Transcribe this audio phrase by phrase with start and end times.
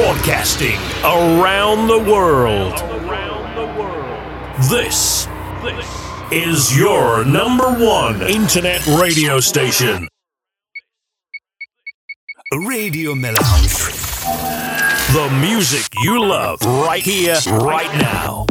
[0.00, 2.72] Broadcasting around the world.
[4.70, 5.28] This
[6.32, 10.08] is your number one internet radio station.
[12.66, 13.76] Radio Melange.
[15.12, 18.46] The music you love right here, right now.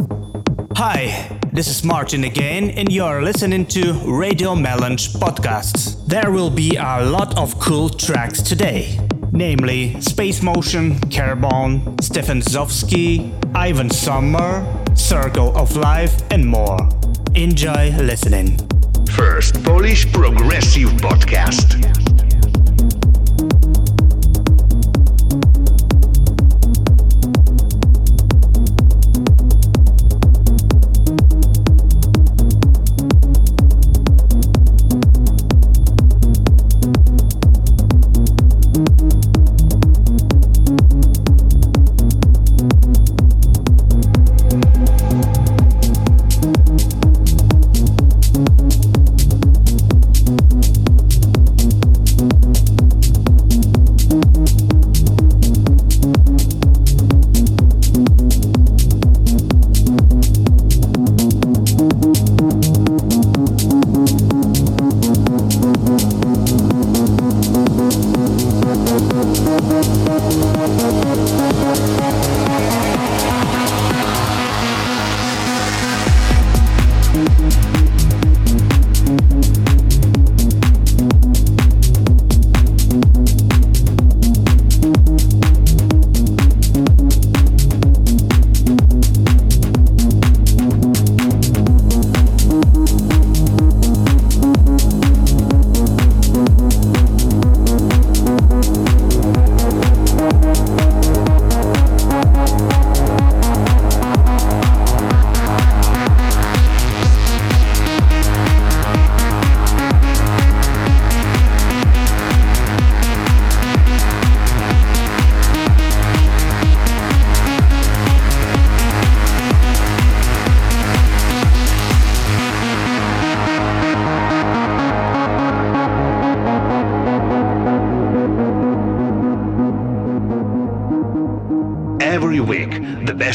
[0.76, 6.06] Hi, this is Martin again, and you're listening to Radio Melange Podcasts.
[6.06, 9.00] There will be a lot of cool tracks today,
[9.32, 14.64] namely Space Motion, Carbon, Stefan Zofsky, Ivan Sommer,
[14.94, 16.78] Circle of Life, and more.
[17.34, 18.58] Enjoy listening.
[19.12, 22.19] First Polish Progressive Podcast.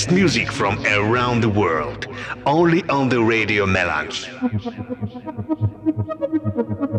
[0.05, 2.07] Best music from around the world,
[2.45, 4.29] only on the Radio Melange.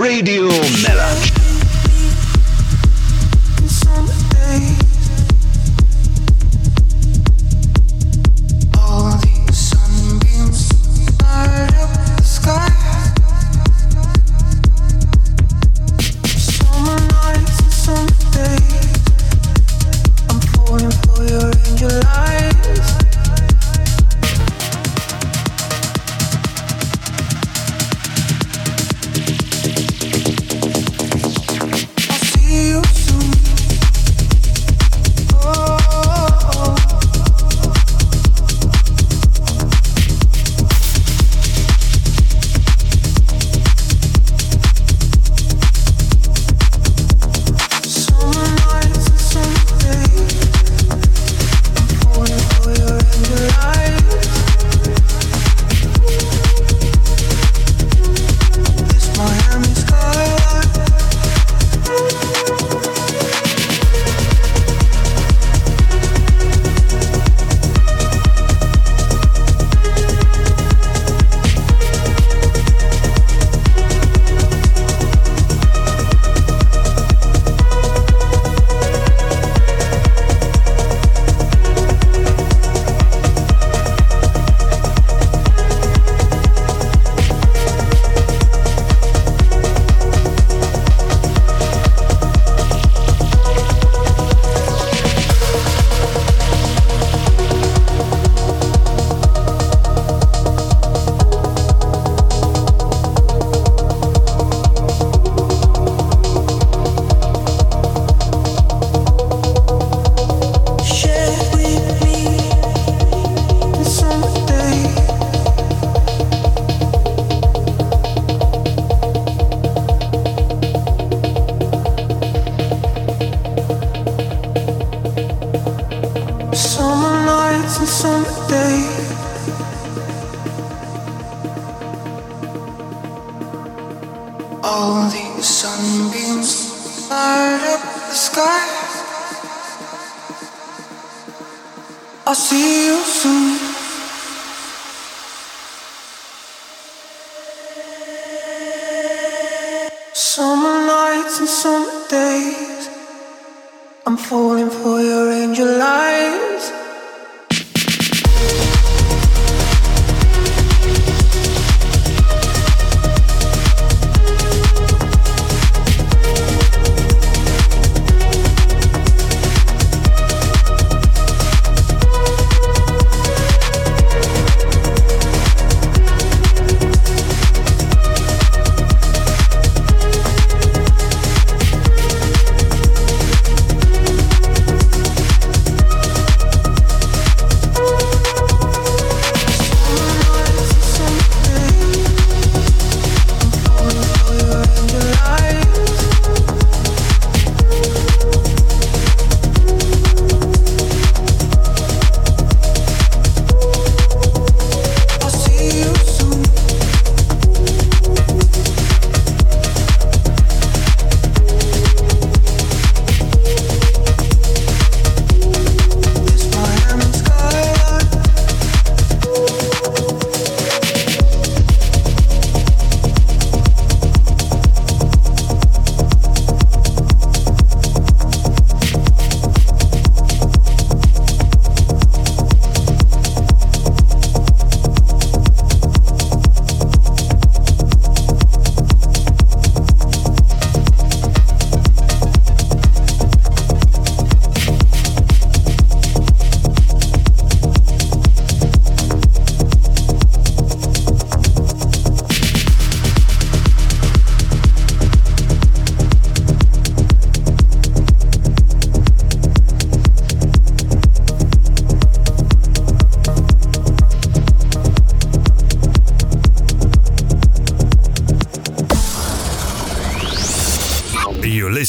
[0.00, 0.48] Radio
[0.82, 1.43] Melange.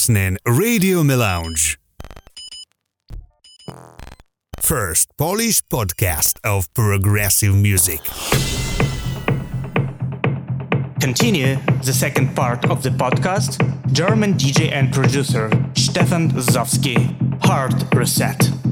[0.05, 1.79] Listening Radio Melange.
[4.59, 7.99] First Polish podcast of progressive music.
[11.01, 13.57] Continue the second part of the podcast.
[13.93, 16.97] German DJ and producer Stefan Zowski,
[17.43, 18.64] Hard Reset.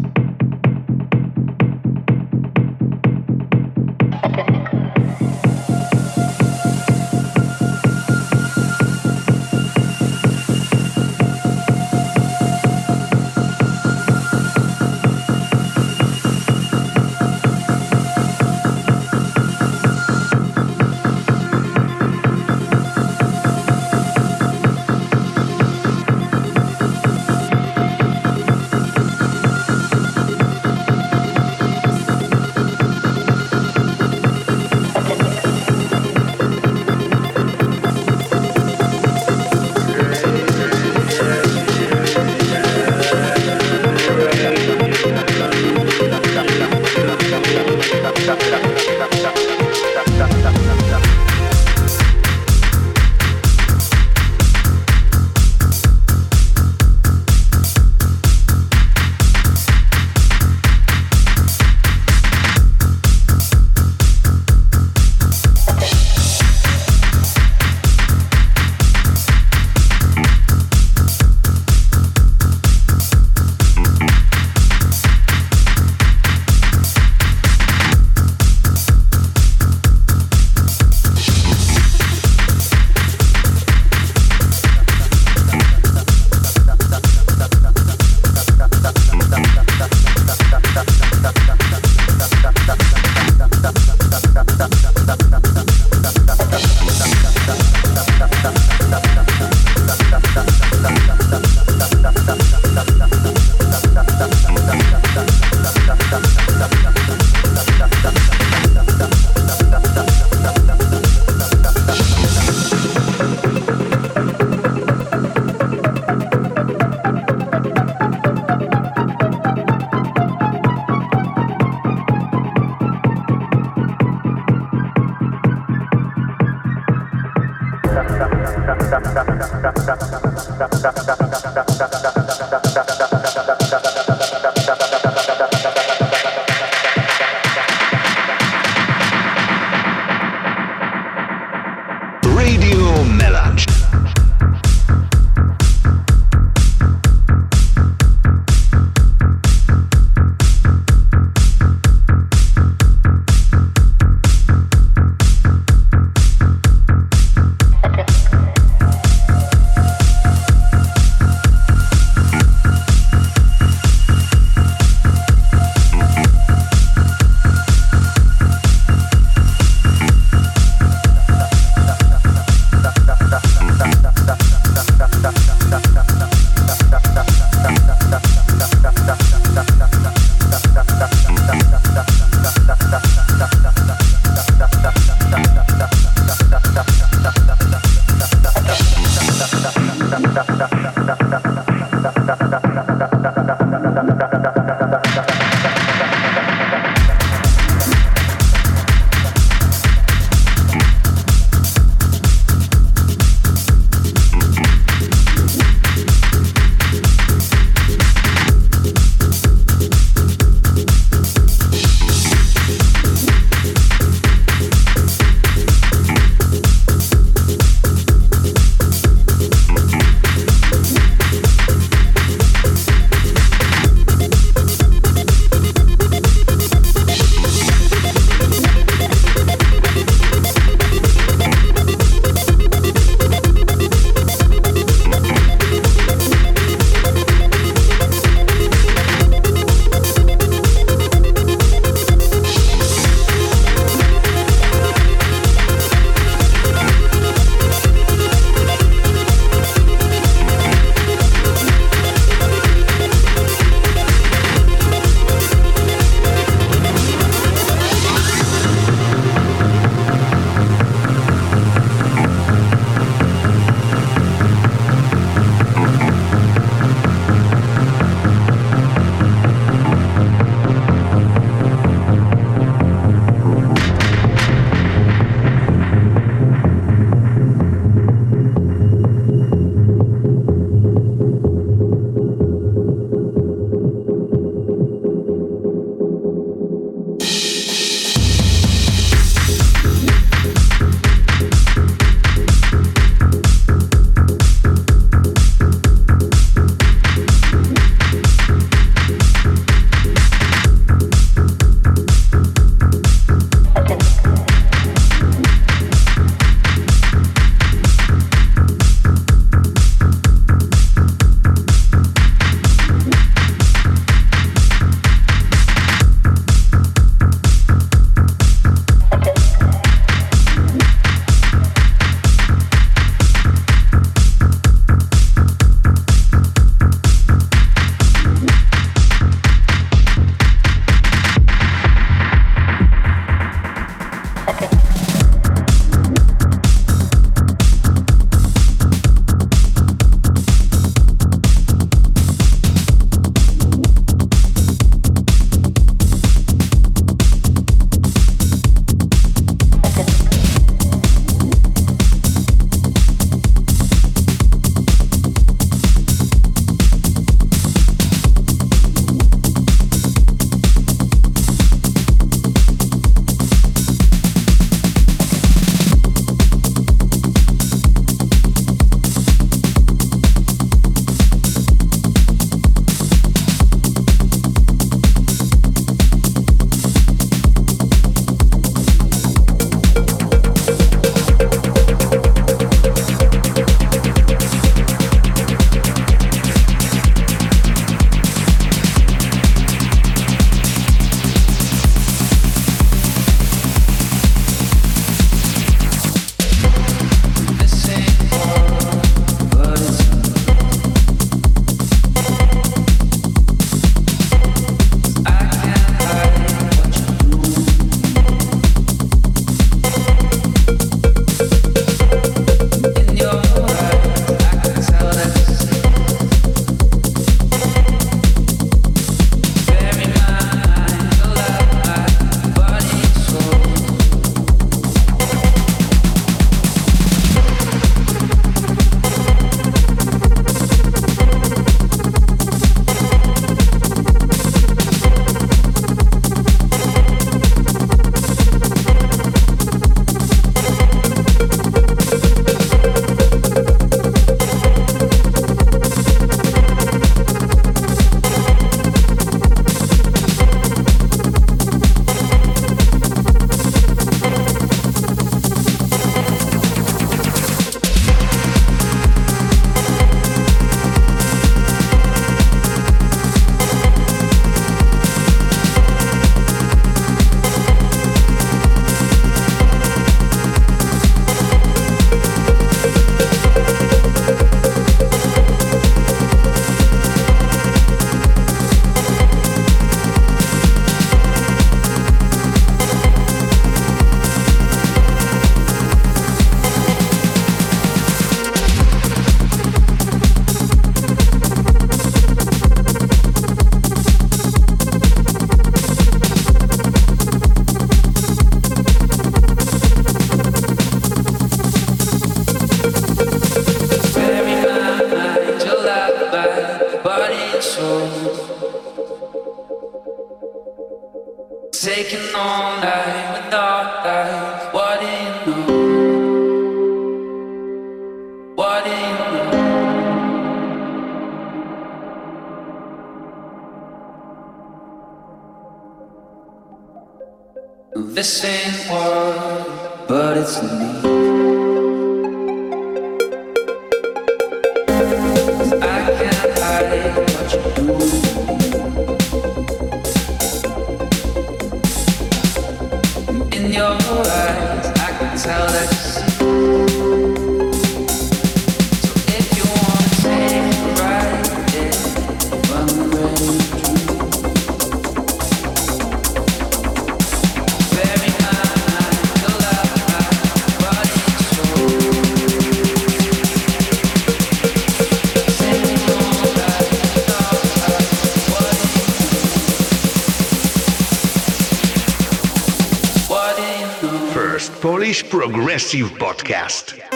[575.23, 577.12] Progressive Podcast.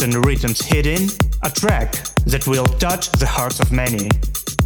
[0.00, 1.10] Forgotten Rhythms Hidden,
[1.42, 1.92] a track
[2.24, 4.08] that will touch the hearts of many.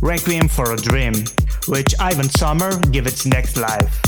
[0.01, 1.25] Requiem for a Dream,
[1.67, 4.04] which Ivan Sommer give its next life.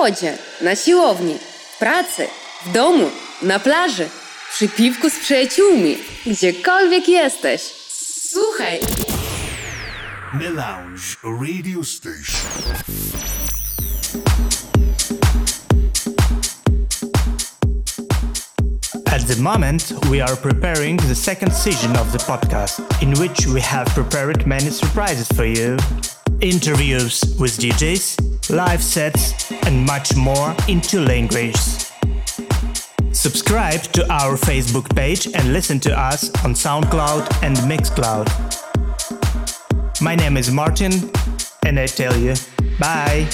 [0.00, 1.38] Samochodzie, na siłowni,
[1.74, 2.28] w pracy,
[2.66, 3.10] w domu,
[3.42, 4.08] na plaży,
[4.52, 7.62] przy piwku z przyjaciółmi, gdziekolwiek jesteś.
[8.28, 8.80] Słuchaj!
[10.34, 12.50] Melange Radio Station.
[19.06, 23.60] At the moment, we are preparing the second season of the podcast, in which we
[23.60, 25.76] have prepared many surprises for you.
[26.40, 31.92] Interviews with DJs, live sets, and much more in two languages.
[33.12, 38.26] Subscribe to our Facebook page and listen to us on SoundCloud and Mixcloud.
[40.00, 40.92] My name is Martin,
[41.66, 42.34] and I tell you,
[42.78, 43.28] bye.